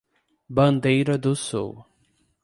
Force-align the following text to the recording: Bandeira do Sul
Bandeira 0.49 1.15
do 1.15 1.35
Sul 1.35 1.85